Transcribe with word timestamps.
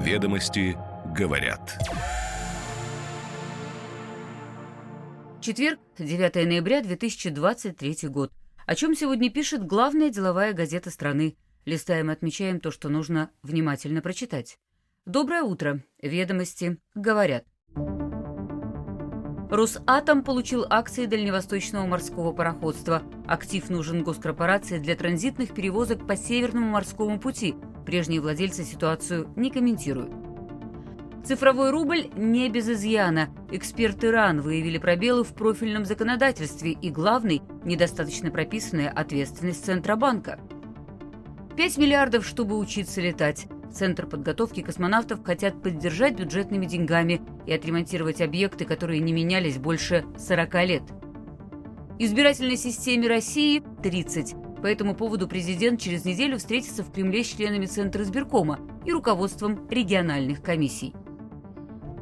Ведомости 0.00 0.78
говорят. 1.14 1.78
Четверг, 5.42 5.78
9 5.98 6.34
ноября 6.46 6.80
2023 6.80 8.08
год. 8.08 8.32
О 8.66 8.74
чем 8.74 8.94
сегодня 8.94 9.30
пишет 9.30 9.66
главная 9.66 10.08
деловая 10.08 10.54
газета 10.54 10.88
страны. 10.90 11.36
Листаем 11.66 12.08
и 12.08 12.14
отмечаем 12.14 12.60
то, 12.60 12.70
что 12.70 12.88
нужно 12.88 13.30
внимательно 13.42 14.00
прочитать. 14.00 14.56
Доброе 15.04 15.42
утро. 15.42 15.82
Ведомости 16.00 16.78
говорят. 16.94 17.44
Росатом 19.50 20.24
получил 20.24 20.64
акции 20.70 21.04
Дальневосточного 21.04 21.84
морского 21.84 22.32
пароходства. 22.32 23.02
Актив 23.26 23.68
нужен 23.68 24.02
госкорпорации 24.02 24.78
для 24.78 24.96
транзитных 24.96 25.52
перевозок 25.52 26.06
по 26.06 26.16
Северному 26.16 26.68
морскому 26.68 27.20
пути. 27.20 27.54
Прежние 27.84 28.20
владельцы 28.20 28.64
ситуацию 28.64 29.32
не 29.36 29.50
комментируют. 29.50 30.12
Цифровой 31.24 31.70
рубль 31.70 32.08
не 32.16 32.48
без 32.48 32.68
изъяна. 32.68 33.28
Эксперты 33.50 34.10
РАН 34.10 34.40
выявили 34.40 34.78
пробелы 34.78 35.22
в 35.22 35.34
профильном 35.34 35.84
законодательстве 35.84 36.72
и, 36.72 36.90
главный, 36.90 37.42
недостаточно 37.64 38.30
прописанная 38.30 38.88
ответственность 38.88 39.64
Центробанка. 39.64 40.40
5 41.56 41.78
миллиардов, 41.78 42.26
чтобы 42.26 42.56
учиться 42.56 43.00
летать. 43.00 43.46
Центр 43.70 44.06
подготовки 44.06 44.62
космонавтов 44.62 45.22
хотят 45.22 45.62
поддержать 45.62 46.16
бюджетными 46.16 46.66
деньгами 46.66 47.20
и 47.46 47.52
отремонтировать 47.52 48.20
объекты, 48.20 48.64
которые 48.64 49.00
не 49.00 49.12
менялись 49.12 49.58
больше 49.58 50.04
40 50.18 50.54
лет. 50.64 50.82
Избирательной 51.98 52.56
системе 52.56 53.08
России– 53.08 53.62
30. 53.82 54.39
По 54.62 54.66
этому 54.66 54.94
поводу 54.94 55.26
президент 55.26 55.80
через 55.80 56.04
неделю 56.04 56.38
встретится 56.38 56.82
в 56.82 56.92
Кремле 56.92 57.24
с 57.24 57.28
членами 57.28 57.64
Центра 57.64 58.02
избиркома 58.02 58.60
и 58.84 58.92
руководством 58.92 59.66
региональных 59.70 60.42
комиссий. 60.42 60.94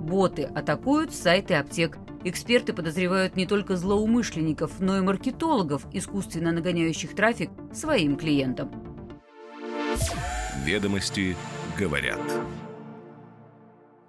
Боты 0.01 0.43
атакуют 0.43 1.15
сайты 1.15 1.55
аптек. 1.55 1.99
Эксперты 2.25 2.73
подозревают 2.73 3.37
не 3.37 3.47
только 3.47 3.77
злоумышленников, 3.77 4.81
но 4.81 4.99
и 4.99 5.03
маркетологов, 5.03 5.87
искусственно 5.93 6.51
нагоняющих 6.51 7.15
трафик 7.15 7.51
своим 7.73 8.17
клиентам. 8.17 8.71
Ведомости 10.65 11.37
говорят. 11.79 12.21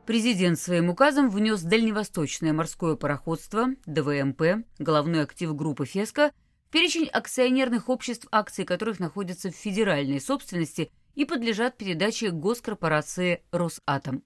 Президент 0.07 0.57
своим 0.57 0.89
указом 0.89 1.29
внес 1.29 1.61
Дальневосточное 1.61 2.51
морское 2.51 2.95
пароходство, 2.95 3.67
ДВМП, 3.85 4.65
головной 4.79 5.21
актив 5.21 5.55
группы 5.55 5.85
«Феска», 5.85 6.31
перечень 6.71 7.07
акционерных 7.07 7.89
обществ, 7.89 8.27
акции 8.31 8.63
которых 8.63 8.99
находятся 8.99 9.51
в 9.51 9.55
федеральной 9.55 10.21
собственности 10.21 10.91
и 11.15 11.25
подлежат 11.25 11.77
передаче 11.77 12.31
госкорпорации 12.31 13.43
«Росатом». 13.51 14.23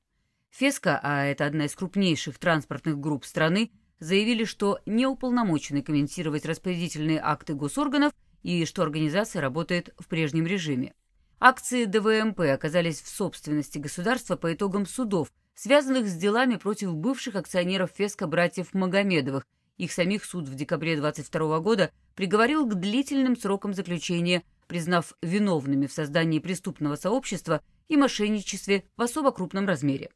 «Феска», 0.51 0.99
а 1.01 1.25
это 1.25 1.45
одна 1.45 1.65
из 1.65 1.75
крупнейших 1.75 2.37
транспортных 2.37 2.99
групп 2.99 3.25
страны, 3.25 3.71
заявили, 3.99 4.43
что 4.43 4.79
не 4.85 5.07
уполномочены 5.07 5.81
комментировать 5.81 6.45
распорядительные 6.45 7.19
акты 7.19 7.53
госорганов 7.53 8.13
и 8.43 8.65
что 8.65 8.83
организация 8.83 9.41
работает 9.41 9.93
в 9.97 10.07
прежнем 10.07 10.45
режиме. 10.45 10.93
Акции 11.39 11.85
ДВМП 11.85 12.41
оказались 12.41 13.01
в 13.01 13.07
собственности 13.07 13.77
государства 13.77 14.35
по 14.35 14.53
итогам 14.53 14.85
судов, 14.85 15.31
связанных 15.55 16.07
с 16.07 16.13
делами 16.13 16.55
против 16.55 16.93
бывших 16.93 17.35
акционеров 17.35 17.91
Феска 17.95 18.27
братьев 18.27 18.73
Магомедовых. 18.73 19.45
Их 19.83 19.91
самих 19.91 20.23
суд 20.23 20.47
в 20.47 20.55
декабре 20.55 20.95
22 20.95 21.59
года 21.59 21.91
приговорил 22.15 22.65
к 22.65 22.75
длительным 22.75 23.35
срокам 23.35 23.73
заключения, 23.73 24.43
признав 24.67 25.13
виновными 25.21 25.87
в 25.87 25.91
создании 25.91 26.39
преступного 26.39 26.95
сообщества 26.95 27.61
и 27.89 27.97
мошенничестве 27.97 28.85
в 28.95 29.01
особо 29.01 29.33
крупном 29.33 29.67
размере. 29.67 30.09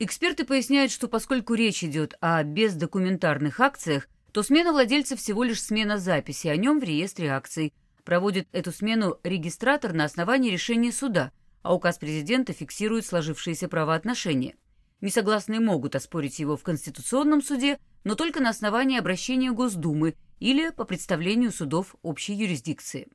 Эксперты 0.00 0.44
поясняют, 0.44 0.90
что 0.90 1.06
поскольку 1.06 1.54
речь 1.54 1.84
идет 1.84 2.16
о 2.20 2.42
бездокументарных 2.42 3.60
акциях, 3.60 4.08
то 4.32 4.42
смена 4.42 4.72
владельца 4.72 5.14
всего 5.14 5.44
лишь 5.44 5.62
смена 5.62 5.98
записи 5.98 6.48
о 6.48 6.56
нем 6.56 6.80
в 6.80 6.82
реестре 6.82 7.28
акций– 7.28 7.72
Проводит 8.04 8.48
эту 8.52 8.70
смену 8.70 9.18
регистратор 9.24 9.94
на 9.94 10.04
основании 10.04 10.50
решения 10.50 10.92
суда, 10.92 11.32
а 11.62 11.74
указ 11.74 11.96
президента 11.96 12.52
фиксирует 12.52 13.06
сложившиеся 13.06 13.66
правоотношения. 13.66 14.56
Несогласные 15.00 15.60
могут 15.60 15.96
оспорить 15.96 16.38
его 16.38 16.58
в 16.58 16.62
Конституционном 16.62 17.42
суде, 17.42 17.78
но 18.04 18.14
только 18.14 18.40
на 18.40 18.50
основании 18.50 18.98
обращения 18.98 19.50
Госдумы 19.50 20.14
или 20.38 20.70
по 20.70 20.84
представлению 20.84 21.50
судов 21.50 21.96
общей 22.02 22.34
юрисдикции. 22.34 23.08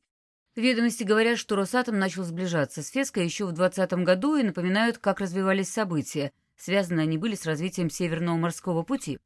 Ведомости 0.56 1.04
говорят, 1.04 1.38
что 1.38 1.56
Росатом 1.56 2.00
начал 2.00 2.24
сближаться 2.24 2.82
с 2.82 2.90
Феской 2.90 3.24
еще 3.24 3.46
в 3.46 3.54
2020 3.54 4.04
году 4.04 4.36
и 4.36 4.44
напоминают, 4.44 4.98
как 4.98 5.20
развивались 5.22 5.70
события. 5.70 6.34
Связаны 6.58 7.02
они 7.02 7.18
были 7.18 7.36
с 7.36 7.46
развитием 7.46 7.90
Северного 7.90 8.36
морского 8.36 8.84
пути. 8.84 9.20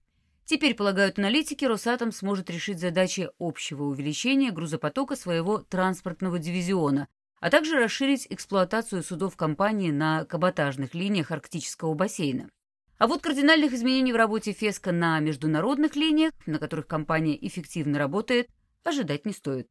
Теперь, 0.45 0.75
полагают 0.75 1.17
аналитики, 1.17 1.63
Росатом 1.63 2.11
сможет 2.11 2.49
решить 2.49 2.79
задачи 2.79 3.29
общего 3.39 3.83
увеличения 3.83 4.51
грузопотока 4.51 5.15
своего 5.15 5.59
транспортного 5.59 6.37
дивизиона, 6.37 7.07
а 7.39 7.49
также 7.49 7.79
расширить 7.79 8.27
эксплуатацию 8.29 9.03
судов 9.03 9.37
компании 9.37 9.91
на 9.91 10.25
каботажных 10.25 10.93
линиях 10.93 11.31
Арктического 11.31 11.93
бассейна. 11.93 12.49
А 12.97 13.07
вот 13.07 13.21
кардинальных 13.21 13.73
изменений 13.73 14.13
в 14.13 14.15
работе 14.15 14.53
ФЕСКО 14.53 14.91
на 14.91 15.19
международных 15.19 15.95
линиях, 15.95 16.31
на 16.45 16.59
которых 16.59 16.87
компания 16.87 17.37
эффективно 17.45 17.99
работает, 17.99 18.47
ожидать 18.83 19.25
не 19.25 19.33
стоит. 19.33 19.67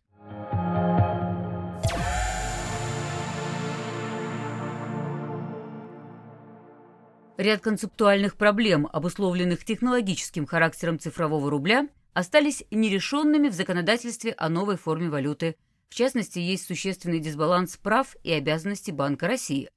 Ряд 7.38 7.60
концептуальных 7.60 8.36
проблем, 8.36 8.88
обусловленных 8.92 9.64
технологическим 9.64 10.46
характером 10.46 10.98
цифрового 10.98 11.50
рубля, 11.50 11.88
остались 12.12 12.64
нерешенными 12.70 13.48
в 13.48 13.54
законодательстве 13.54 14.32
о 14.32 14.48
новой 14.48 14.76
форме 14.76 15.08
валюты. 15.08 15.56
В 15.88 15.94
частности, 15.94 16.38
есть 16.38 16.66
существенный 16.66 17.18
дисбаланс 17.18 17.76
прав 17.78 18.14
и 18.22 18.32
обязанностей 18.32 18.92
Банка 18.92 19.26
России. 19.26 19.70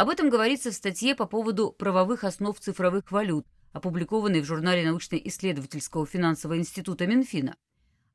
Об 0.00 0.08
этом 0.08 0.30
говорится 0.30 0.70
в 0.70 0.74
статье 0.74 1.14
по 1.14 1.26
поводу 1.26 1.72
правовых 1.72 2.24
основ 2.24 2.58
цифровых 2.58 3.12
валют, 3.12 3.46
опубликованной 3.74 4.40
в 4.40 4.46
журнале 4.46 4.82
научно-исследовательского 4.86 6.06
финансового 6.06 6.56
института 6.56 7.06
Минфина. 7.06 7.54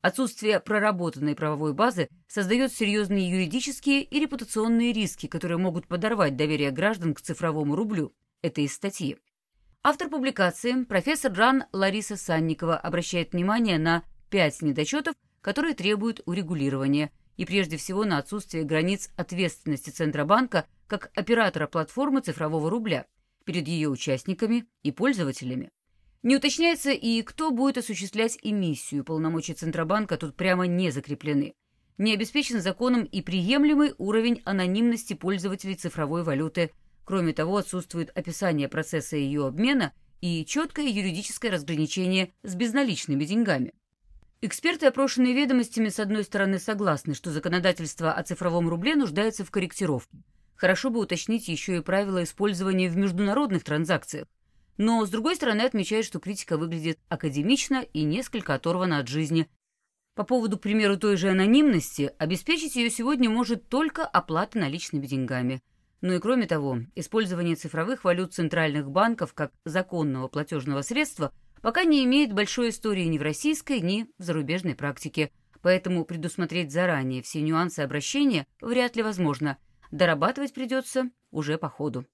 Отсутствие 0.01 0.59
проработанной 0.59 1.35
правовой 1.35 1.73
базы 1.73 2.09
создает 2.27 2.73
серьезные 2.73 3.29
юридические 3.29 4.01
и 4.01 4.19
репутационные 4.19 4.93
риски, 4.93 5.27
которые 5.27 5.59
могут 5.59 5.85
подорвать 5.85 6.35
доверие 6.35 6.71
граждан 6.71 7.13
к 7.13 7.21
цифровому 7.21 7.75
рублю 7.75 8.15
этой 8.41 8.67
статьи. 8.67 9.17
Автор 9.83 10.09
публикации, 10.09 10.85
профессор 10.85 11.35
Жан 11.35 11.65
Лариса 11.71 12.17
Санникова, 12.17 12.77
обращает 12.77 13.33
внимание 13.33 13.77
на 13.77 14.01
пять 14.31 14.63
недочетов, 14.63 15.13
которые 15.39 15.75
требуют 15.75 16.21
урегулирования, 16.25 17.11
и 17.37 17.45
прежде 17.45 17.77
всего 17.77 18.05
на 18.05 18.17
отсутствие 18.17 18.63
границ 18.63 19.11
ответственности 19.17 19.91
Центробанка 19.91 20.65
как 20.87 21.11
оператора 21.15 21.67
платформы 21.67 22.21
цифрового 22.21 22.69
рубля 22.69 23.05
перед 23.43 23.67
ее 23.67 23.89
участниками 23.89 24.65
и 24.83 24.91
пользователями. 24.91 25.69
Не 26.23 26.37
уточняется 26.37 26.91
и 26.91 27.21
кто 27.21 27.51
будет 27.51 27.77
осуществлять 27.77 28.37
эмиссию, 28.41 29.03
полномочия 29.03 29.53
Центробанка 29.53 30.17
тут 30.17 30.35
прямо 30.35 30.65
не 30.65 30.89
закреплены. 30.89 31.53
Не 31.97 32.13
обеспечен 32.13 32.61
законом 32.61 33.03
и 33.03 33.21
приемлемый 33.21 33.93
уровень 33.97 34.41
анонимности 34.45 35.13
пользователей 35.13 35.75
цифровой 35.75 36.23
валюты– 36.23 36.71
Кроме 37.05 37.33
того, 37.33 37.57
отсутствует 37.57 38.09
описание 38.17 38.67
процесса 38.67 39.15
ее 39.15 39.45
обмена 39.45 39.93
и 40.21 40.43
четкое 40.43 40.87
юридическое 40.87 41.51
разграничение 41.51 42.33
с 42.41 42.55
безналичными 42.55 43.23
деньгами. 43.25 43.73
Эксперты, 44.41 44.87
опрошенные 44.87 45.33
ведомостями, 45.33 45.89
с 45.89 45.99
одной 45.99 46.23
стороны 46.23 46.59
согласны, 46.59 47.13
что 47.13 47.31
законодательство 47.31 48.11
о 48.11 48.23
цифровом 48.23 48.67
рубле 48.67 48.95
нуждается 48.95 49.45
в 49.45 49.51
корректировке. 49.51 50.17
Хорошо 50.55 50.89
бы 50.89 50.99
уточнить 50.99 51.47
еще 51.47 51.77
и 51.77 51.81
правила 51.81 52.23
использования 52.23 52.89
в 52.89 52.97
международных 52.97 53.63
транзакциях. 53.63 54.27
Но, 54.77 55.05
с 55.05 55.09
другой 55.09 55.35
стороны, 55.35 55.61
отмечают, 55.61 56.05
что 56.05 56.19
критика 56.19 56.57
выглядит 56.57 56.99
академично 57.09 57.85
и 57.93 58.03
несколько 58.03 58.53
оторвана 58.53 58.99
от 58.99 59.07
жизни. 59.07 59.49
По 60.15 60.23
поводу, 60.23 60.57
к 60.57 60.61
примеру, 60.61 60.97
той 60.97 61.17
же 61.17 61.29
анонимности, 61.29 62.11
обеспечить 62.17 62.75
ее 62.75 62.89
сегодня 62.89 63.29
может 63.29 63.67
только 63.67 64.05
оплата 64.05 64.57
наличными 64.57 65.05
деньгами– 65.05 65.61
ну 66.05 66.13
и 66.13 66.19
кроме 66.19 66.45
того, 66.45 66.81
использование 66.93 67.55
цифровых 67.55 68.03
валют 68.03 68.31
центральных 68.31 68.91
банков 68.91 69.33
как 69.33 69.51
законного 69.63 70.27
платежного 70.27 70.83
средства 70.83 71.33
пока 71.63 71.83
не 71.83 72.03
имеет 72.03 72.31
большой 72.31 72.69
истории 72.69 73.05
ни 73.05 73.17
в 73.17 73.23
российской, 73.23 73.79
ни 73.79 74.05
в 74.19 74.23
зарубежной 74.23 74.75
практике, 74.75 75.31
поэтому 75.63 76.05
предусмотреть 76.05 76.71
заранее 76.71 77.23
все 77.23 77.41
нюансы 77.41 77.79
обращения 77.79 78.45
вряд 78.61 78.95
ли 78.95 79.01
возможно. 79.01 79.57
Дорабатывать 79.95 80.53
придется 80.53 81.09
уже 81.31 81.57
по 81.57 81.69
ходу. 81.69 82.05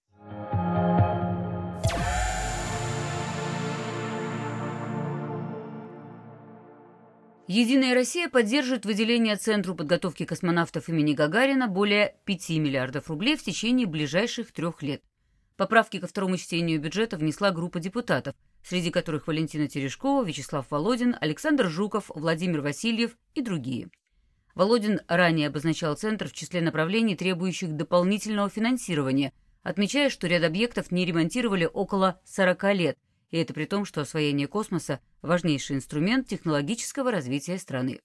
Единая 7.47 7.95
Россия 7.95 8.29
поддержит 8.29 8.85
выделение 8.85 9.35
Центру 9.35 9.73
подготовки 9.73 10.25
космонавтов 10.25 10.89
имени 10.89 11.13
Гагарина 11.13 11.67
более 11.67 12.17
5 12.25 12.49
миллиардов 12.51 13.09
рублей 13.09 13.35
в 13.35 13.41
течение 13.41 13.87
ближайших 13.87 14.51
трех 14.51 14.83
лет. 14.83 15.01
Поправки 15.57 15.99
ко 15.99 16.05
второму 16.05 16.37
чтению 16.37 16.79
бюджета 16.79 17.17
внесла 17.17 17.49
группа 17.49 17.79
депутатов, 17.79 18.35
среди 18.63 18.91
которых 18.91 19.25
Валентина 19.25 19.67
Терешкова, 19.67 20.23
Вячеслав 20.23 20.69
Володин, 20.69 21.15
Александр 21.19 21.67
Жуков, 21.67 22.11
Владимир 22.13 22.61
Васильев 22.61 23.17
и 23.33 23.41
другие. 23.41 23.89
Володин 24.56 25.01
ранее 25.07 25.48
обозначал 25.48 25.95
Центр 25.95 26.27
в 26.27 26.33
числе 26.33 26.62
направлений, 26.62 27.15
требующих 27.15 27.75
дополнительного 27.75 28.50
финансирования, 28.50 29.33
отмечая, 29.63 30.09
что 30.09 30.27
ряд 30.27 30.44
объектов 30.44 30.92
не 30.92 31.06
ремонтировали 31.06 31.69
около 31.71 32.19
40 32.25 32.74
лет, 32.74 32.98
и 33.30 33.38
это 33.38 33.53
при 33.53 33.65
том, 33.65 33.86
что 33.86 34.01
освоение 34.01 34.48
космоса– 34.48 35.00
важнейший 35.21 35.77
инструмент 35.77 36.27
технологического 36.27 37.12
развития 37.12 37.57
страны. 37.57 38.01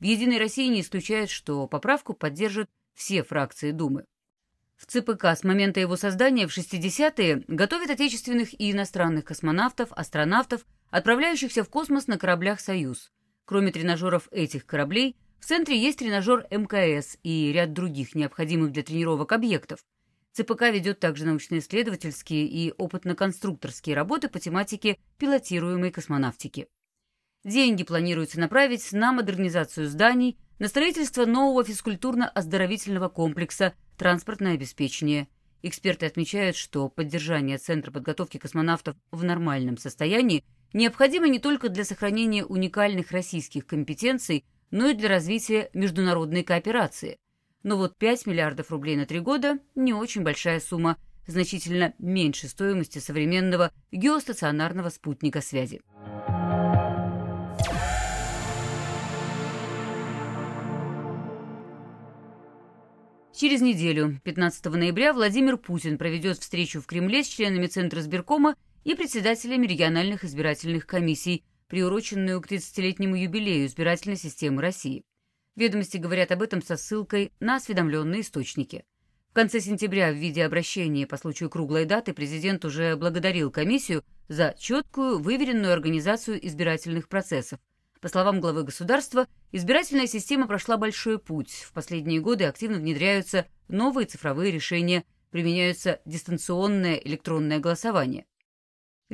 В 0.00 0.04
«Единой 0.04 0.38
России» 0.38 0.66
не 0.66 0.80
исключают, 0.80 1.30
что 1.30 1.66
поправку 1.68 2.14
поддержат 2.14 2.68
все 2.94 3.22
фракции 3.22 3.70
Думы. 3.70 4.04
В 4.76 4.86
ЦПК 4.86 5.26
с 5.26 5.44
момента 5.44 5.78
его 5.78 5.96
создания 5.96 6.48
в 6.48 6.56
60-е 6.56 7.44
готовят 7.46 7.90
отечественных 7.90 8.58
и 8.60 8.72
иностранных 8.72 9.24
космонавтов, 9.24 9.92
астронавтов, 9.92 10.66
отправляющихся 10.90 11.62
в 11.62 11.70
космос 11.70 12.08
на 12.08 12.18
кораблях 12.18 12.60
«Союз». 12.60 13.12
Кроме 13.44 13.70
тренажеров 13.70 14.28
этих 14.32 14.66
кораблей, 14.66 15.16
в 15.44 15.46
центре 15.46 15.78
есть 15.78 15.98
тренажер 15.98 16.46
МКС 16.50 17.18
и 17.22 17.52
ряд 17.52 17.74
других 17.74 18.14
необходимых 18.14 18.72
для 18.72 18.82
тренировок 18.82 19.30
объектов. 19.32 19.84
ЦПК 20.32 20.70
ведет 20.72 21.00
также 21.00 21.26
научно-исследовательские 21.26 22.46
и 22.46 22.72
опытно-конструкторские 22.78 23.94
работы 23.94 24.30
по 24.30 24.40
тематике 24.40 24.96
пилотируемой 25.18 25.90
космонавтики. 25.90 26.68
Деньги 27.44 27.84
планируется 27.84 28.40
направить 28.40 28.90
на 28.92 29.12
модернизацию 29.12 29.86
зданий, 29.86 30.38
на 30.58 30.68
строительство 30.68 31.26
нового 31.26 31.62
физкультурно-оздоровительного 31.62 33.10
комплекса, 33.10 33.74
транспортное 33.98 34.54
обеспечение. 34.54 35.28
Эксперты 35.60 36.06
отмечают, 36.06 36.56
что 36.56 36.88
поддержание 36.88 37.58
Центра 37.58 37.90
подготовки 37.90 38.38
космонавтов 38.38 38.96
в 39.10 39.22
нормальном 39.24 39.76
состоянии 39.76 40.42
необходимо 40.72 41.28
не 41.28 41.38
только 41.38 41.68
для 41.68 41.84
сохранения 41.84 42.46
уникальных 42.46 43.10
российских 43.10 43.66
компетенций, 43.66 44.46
но 44.74 44.88
и 44.88 44.94
для 44.94 45.08
развития 45.08 45.70
международной 45.72 46.42
кооперации. 46.42 47.16
Но 47.62 47.76
вот 47.76 47.96
5 47.96 48.26
миллиардов 48.26 48.72
рублей 48.72 48.96
на 48.96 49.06
три 49.06 49.20
года– 49.20 49.60
не 49.76 49.94
очень 49.94 50.24
большая 50.24 50.58
сумма, 50.58 50.96
значительно 51.28 51.94
меньше 52.00 52.48
стоимости 52.48 52.98
современного 52.98 53.70
геостационарного 53.92 54.88
спутника 54.88 55.42
связи. 55.42 55.80
Через 63.32 63.60
неделю, 63.60 64.20
15 64.24 64.64
ноября, 64.64 65.12
Владимир 65.12 65.56
Путин 65.56 65.98
проведет 65.98 66.38
встречу 66.38 66.80
в 66.80 66.86
Кремле 66.86 67.22
с 67.22 67.28
членами 67.28 67.68
Центра 67.68 68.00
сберкома 68.00 68.56
и 68.82 68.96
председателями 68.96 69.68
региональных 69.68 70.24
избирательных 70.24 70.84
комиссий, 70.84 71.44
приуроченную 71.74 72.40
к 72.40 72.46
30-летнему 72.46 73.16
юбилею 73.16 73.66
избирательной 73.66 74.16
системы 74.16 74.62
России. 74.62 75.02
Ведомости 75.56 75.96
говорят 75.96 76.30
об 76.30 76.42
этом 76.42 76.62
со 76.62 76.76
ссылкой 76.76 77.32
на 77.40 77.56
осведомленные 77.56 78.20
источники. 78.20 78.84
В 79.32 79.34
конце 79.34 79.58
сентября 79.58 80.12
в 80.12 80.14
виде 80.14 80.44
обращения 80.44 81.04
по 81.04 81.16
случаю 81.16 81.50
круглой 81.50 81.84
даты 81.84 82.12
президент 82.12 82.64
уже 82.64 82.94
благодарил 82.94 83.50
комиссию 83.50 84.04
за 84.28 84.54
четкую, 84.56 85.18
выверенную 85.18 85.72
организацию 85.72 86.46
избирательных 86.46 87.08
процессов, 87.08 87.58
по 88.00 88.08
словам 88.08 88.40
главы 88.40 88.62
государства, 88.62 89.26
избирательная 89.50 90.06
система 90.06 90.46
прошла 90.46 90.76
большой 90.76 91.18
путь. 91.18 91.50
В 91.50 91.72
последние 91.72 92.20
годы 92.20 92.44
активно 92.44 92.78
внедряются 92.78 93.48
новые 93.66 94.06
цифровые 94.06 94.52
решения, 94.52 95.02
применяются 95.32 96.00
дистанционное 96.04 96.94
электронное 96.94 97.58
голосование. 97.58 98.26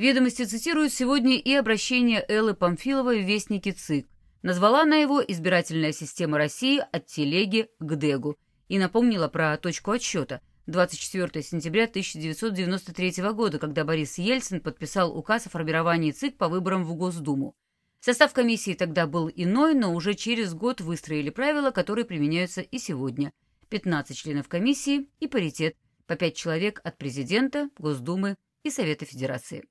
Ведомости 0.01 0.45
цитируют 0.45 0.91
сегодня 0.91 1.37
и 1.37 1.53
обращение 1.53 2.25
Эллы 2.27 2.55
Памфиловой 2.55 3.21
в 3.21 3.27
Вестнике 3.27 3.71
ЦИК. 3.71 4.07
Назвала 4.41 4.81
она 4.81 4.95
его 4.95 5.21
«Избирательная 5.21 5.91
система 5.91 6.39
России 6.39 6.83
от 6.91 7.05
телеги 7.05 7.69
к 7.77 7.95
дегу» 7.95 8.35
и 8.67 8.79
напомнила 8.79 9.27
про 9.27 9.55
точку 9.57 9.91
отсчета– 9.91 10.41
24 10.65 11.43
сентября 11.43 11.83
1993 11.83 13.31
года, 13.33 13.59
когда 13.59 13.85
Борис 13.85 14.17
Ельцин 14.17 14.59
подписал 14.59 15.15
указ 15.15 15.45
о 15.45 15.51
формировании 15.51 16.09
ЦИК 16.09 16.35
по 16.35 16.49
выборам 16.49 16.83
в 16.83 16.95
Госдуму. 16.95 17.55
Состав 17.99 18.33
комиссии 18.33 18.73
тогда 18.73 19.05
был 19.05 19.29
иной, 19.29 19.75
но 19.75 19.93
уже 19.93 20.15
через 20.15 20.55
год 20.55 20.81
выстроили 20.81 21.29
правила, 21.29 21.69
которые 21.69 22.05
применяются 22.05 22.61
и 22.61 22.79
сегодня. 22.79 23.33
15 23.69 24.17
членов 24.17 24.47
комиссии 24.47 25.11
и 25.19 25.27
паритет, 25.27 25.75
по 26.07 26.15
5 26.15 26.35
человек 26.35 26.81
от 26.83 26.97
президента, 26.97 27.69
Госдумы 27.77 28.35
и 28.63 28.71
Совета 28.71 29.05
Федерации. 29.05 29.63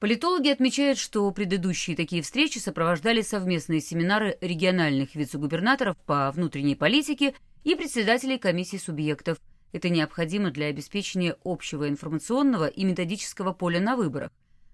Политологи 0.00 0.48
отмечают, 0.48 0.98
что 0.98 1.30
предыдущие 1.30 1.94
такие 1.94 2.22
встречи 2.22 2.56
сопровождали 2.56 3.20
совместные 3.20 3.82
семинары 3.82 4.38
региональных 4.40 5.14
вице-губернаторов 5.14 5.98
по 6.06 6.30
внутренней 6.32 6.74
политике 6.74 7.34
и 7.64 7.74
председателей 7.74 8.38
комиссий 8.38 8.78
субъектов. 8.78 9.36
Это 9.72 9.90
необходимо 9.90 10.50
для 10.50 10.68
обеспечения 10.68 11.36
общего 11.44 11.86
информационного 11.86 12.66
и 12.66 12.82
методического 12.84 13.52
поля 13.52 13.78
на 13.78 13.94
выборах. 13.94 14.32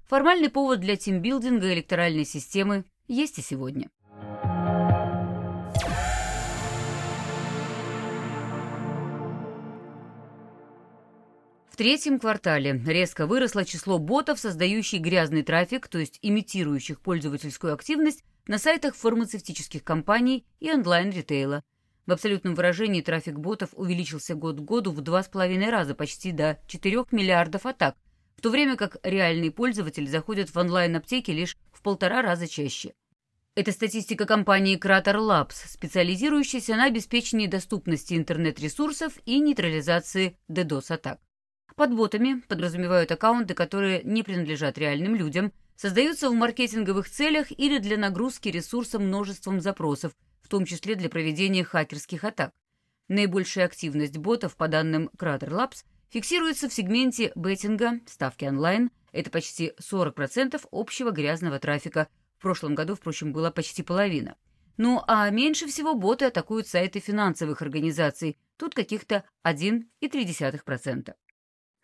Формальный 0.09 0.49
повод 0.49 0.79
для 0.79 0.95
тимбилдинга 0.95 1.75
электоральной 1.75 2.25
системы 2.25 2.85
есть 3.09 3.41
и 3.41 3.43
сегодня. 3.43 3.91
В 11.77 11.79
третьем 11.79 12.19
квартале 12.19 12.83
резко 12.87 13.27
выросло 13.27 13.63
число 13.63 13.99
ботов, 13.99 14.39
создающих 14.39 15.03
грязный 15.03 15.43
трафик, 15.43 15.89
то 15.89 15.99
есть 15.99 16.19
имитирующих 16.23 17.03
пользовательскую 17.03 17.75
активность 17.75 18.25
на 18.47 18.57
сайтах 18.57 18.95
фармацевтических 18.95 19.85
компаний 19.85 20.47
и 20.59 20.73
онлайн-ритейла. 20.73 21.63
В 22.07 22.13
абсолютном 22.13 22.55
выражении 22.55 23.03
трафик 23.03 23.39
ботов 23.39 23.75
увеличился 23.75 24.35
год 24.35 24.57
к 24.57 24.63
году 24.63 24.91
в 24.91 25.03
два 25.03 25.23
с 25.23 25.29
половиной 25.29 25.69
раза, 25.69 25.95
почти 25.95 26.33
до 26.33 26.59
4 26.67 27.05
миллиардов 27.11 27.67
атак, 27.67 27.95
в 28.39 28.41
то 28.41 28.49
время 28.49 28.77
как 28.77 28.97
реальные 29.03 29.51
пользователи 29.51 30.07
заходят 30.07 30.49
в 30.49 30.57
онлайн-аптеки 30.57 31.31
лишь 31.31 31.59
в 31.73 31.83
полтора 31.83 32.23
раза 32.23 32.49
чаще. 32.49 32.95
Это 33.55 33.71
статистика 33.71 34.25
компании 34.25 34.79
Crater 34.79 35.17
Labs, 35.17 35.69
специализирующейся 35.69 36.75
на 36.75 36.85
обеспечении 36.87 37.49
доступности 37.49 38.15
интернет-ресурсов 38.15 39.13
и 39.27 39.39
нейтрализации 39.41 40.39
DDoS-атак. 40.49 41.21
Под 41.77 41.95
ботами 41.95 42.41
подразумевают 42.49 43.13
аккаунты, 43.13 43.53
которые 43.53 44.03
не 44.03 44.23
принадлежат 44.23 44.79
реальным 44.79 45.15
людям, 45.15 45.53
создаются 45.77 46.31
в 46.31 46.33
маркетинговых 46.33 47.07
целях 47.07 47.49
или 47.51 47.77
для 47.77 47.99
нагрузки 47.99 48.49
ресурса 48.49 48.99
множеством 48.99 49.61
запросов, 49.61 50.17
в 50.41 50.49
том 50.49 50.65
числе 50.65 50.95
для 50.95 51.11
проведения 51.11 51.65
хакерских 51.65 52.25
атак. 52.25 52.55
Наибольшая 53.09 53.67
активность 53.67 54.17
ботов, 54.17 54.57
по 54.57 54.69
данным 54.69 55.11
Crater 55.19 55.51
Labs, 55.51 55.85
фиксируется 56.09 56.71
в 56.71 56.73
сегменте 56.73 57.31
беттинга, 57.35 58.01
ставки 58.07 58.47
онлайн, 58.47 58.91
это 59.13 59.31
почти 59.31 59.75
40% 59.79 60.59
общего 60.73 61.11
грязного 61.11 61.59
трафика. 61.59 62.09
В 62.39 62.43
прошлом 62.43 62.75
году, 62.75 62.95
впрочем, 62.95 63.35
была 63.35 63.51
почти 63.51 63.83
половина. 63.83 64.37
Ну 64.79 65.03
а 65.07 65.29
меньше 65.29 65.67
всего 65.67 65.95
боты 65.95 66.25
атакуют 66.25 66.69
сайты 66.69 67.01
финансовых 67.01 67.61
организаций, 67.61 68.39
тут 68.57 68.75
каких-то 68.75 69.25
1,3%. 69.45 71.15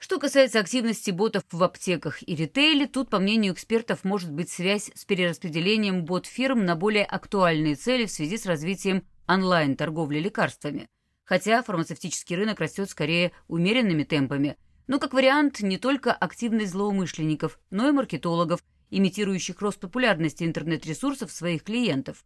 Что 0.02 0.18
касается 0.18 0.58
активности 0.58 1.12
ботов 1.12 1.44
в 1.52 1.62
аптеках 1.62 2.28
и 2.28 2.34
ритейле, 2.34 2.88
тут, 2.88 3.08
по 3.08 3.20
мнению 3.20 3.52
экспертов, 3.52 4.02
может 4.02 4.32
быть 4.32 4.50
связь 4.50 4.90
с 4.96 5.04
перераспределением 5.04 6.04
бот-фирм 6.04 6.64
на 6.64 6.74
более 6.74 7.04
актуальные 7.04 7.76
цели 7.76 8.06
в 8.06 8.10
связи 8.10 8.36
с 8.36 8.44
развитием 8.44 9.04
онлайн-торговли 9.28 10.18
лекарствами– 10.18 10.88
хотя 11.24 11.62
фармацевтический 11.62 12.34
рынок 12.34 12.58
растет 12.58 12.90
скорее 12.90 13.30
умеренными 13.46 14.02
темпами. 14.02 14.56
Но 14.88 14.98
как 14.98 15.14
вариант 15.14 15.60
не 15.60 15.78
только 15.78 16.12
активность 16.12 16.72
злоумышленников, 16.72 17.60
но 17.70 17.88
и 17.88 17.92
маркетологов, 17.92 18.60
имитирующих 18.90 19.60
рост 19.60 19.78
популярности 19.78 20.42
интернет-ресурсов 20.42 21.30
своих 21.30 21.62
клиентов. 21.62 22.24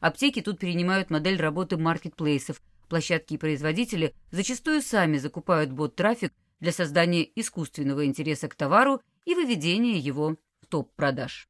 Аптеки 0.00 0.40
тут 0.40 0.60
перенимают 0.60 1.10
модель 1.10 1.38
работы 1.38 1.76
маркетплейсов. 1.76 2.62
Площадки 2.88 3.34
и 3.34 3.38
производители 3.38 4.14
зачастую 4.30 4.80
сами 4.80 5.18
закупают 5.18 5.72
бот-трафик 5.72 6.32
для 6.60 6.72
создания 6.72 7.28
искусственного 7.34 8.06
интереса 8.06 8.48
к 8.48 8.54
товару 8.54 9.00
и 9.24 9.34
выведения 9.34 9.96
его 9.96 10.36
в 10.60 10.66
топ 10.66 10.94
продаж. 10.94 11.48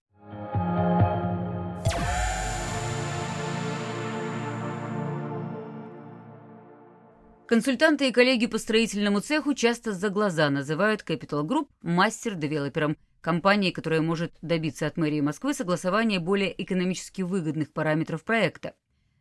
Консультанты 7.49 8.09
и 8.09 8.13
коллеги 8.13 8.47
по 8.47 8.59
строительному 8.59 9.21
цеху 9.21 9.55
часто 9.55 9.95
за 9.95 10.11
глаза 10.11 10.51
называют 10.51 11.03
Capital 11.03 11.47
Group 11.47 11.69
мастер-девелопером, 11.81 12.99
компанией, 13.23 13.73
которая 13.73 14.03
может 14.03 14.35
добиться 14.43 14.87
от 14.87 14.99
мэрии 14.99 15.23
Москвы 15.23 15.55
согласования 15.55 16.21
более 16.21 16.63
экономически 16.63 17.23
выгодных 17.23 17.73
параметров 17.73 18.23
проекта. 18.23 18.75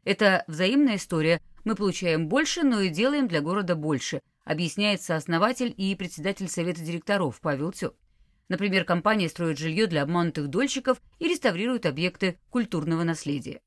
Это 0.03 0.44
взаимная 0.48 0.98
история. 0.98 1.39
Мы 1.63 1.75
получаем 1.75 2.27
больше, 2.27 2.63
но 2.63 2.82
и 2.82 2.89
делаем 2.89 3.29
для 3.29 3.39
города 3.39 3.75
больше, 3.75 4.22
объясняет 4.48 5.01
сооснователь 5.01 5.74
и 5.75 5.94
председатель 5.96 6.48
совета 6.48 6.82
директоров 6.82 7.39
Павел 7.42 7.72
Тё. 7.72 7.94
Например, 8.50 8.86
компания 8.86 9.27
строит 9.27 9.58
жилье 9.58 9.88
для 9.88 10.04
обманутых 10.04 10.48
дольщиков 10.48 11.01
и 11.20 11.27
реставрирует 11.27 11.86
объекты 11.86 12.39
культурного 12.50 13.04
наследия. 13.04 13.60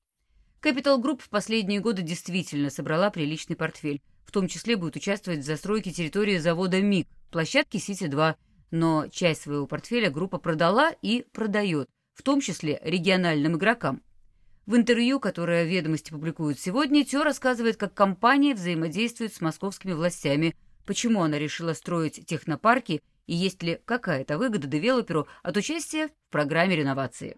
Capital 0.62 1.02
Group 1.02 1.20
в 1.22 1.28
последние 1.28 1.80
годы 1.80 2.02
действительно 2.02 2.70
собрала 2.70 3.10
приличный 3.10 3.56
портфель. 3.56 4.00
В 4.24 4.32
том 4.32 4.48
числе 4.48 4.76
будет 4.76 4.96
участвовать 4.96 5.40
в 5.40 5.44
застройке 5.44 5.90
территории 5.90 6.38
завода 6.38 6.80
МИГ, 6.80 7.08
площадки 7.30 7.76
Сити-2, 7.76 8.36
но 8.70 9.08
часть 9.08 9.42
своего 9.42 9.66
портфеля 9.66 10.10
группа 10.10 10.38
продала 10.38 10.92
и 11.02 11.26
продает, 11.32 11.88
в 12.14 12.22
том 12.22 12.40
числе 12.40 12.80
региональным 12.82 13.56
игрокам. 13.56 14.02
В 14.66 14.76
интервью, 14.76 15.18
которое 15.18 15.64
«Ведомости» 15.64 16.10
публикуют 16.10 16.60
сегодня, 16.60 17.04
Тё 17.04 17.24
рассказывает, 17.24 17.76
как 17.76 17.92
компания 17.92 18.54
взаимодействует 18.54 19.34
с 19.34 19.40
московскими 19.40 19.92
властями, 19.92 20.54
почему 20.86 21.22
она 21.22 21.38
решила 21.38 21.72
строить 21.72 22.26
технопарки 22.26 23.02
и 23.26 23.34
есть 23.34 23.62
ли 23.62 23.80
какая-то 23.84 24.38
выгода 24.38 24.66
девелоперу 24.66 25.28
от 25.42 25.56
участия 25.56 26.08
в 26.08 26.32
программе 26.32 26.76
реновации. 26.76 27.36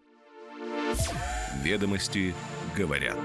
«Ведомости» 1.63 2.35
говорят. 2.77 3.19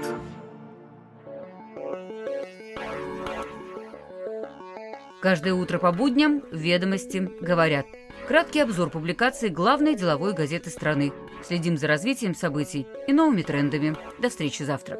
Каждое 5.20 5.54
утро 5.54 5.78
по 5.78 5.90
будням 5.90 6.42
«Ведомости» 6.52 7.28
говорят. 7.40 7.86
Краткий 8.28 8.60
обзор 8.60 8.90
публикаций 8.90 9.48
главной 9.48 9.96
деловой 9.96 10.32
газеты 10.32 10.70
страны. 10.70 11.12
Следим 11.42 11.76
за 11.76 11.88
развитием 11.88 12.34
событий 12.34 12.86
и 13.06 13.12
новыми 13.12 13.42
трендами. 13.42 13.96
До 14.20 14.28
встречи 14.28 14.62
завтра. 14.62 14.98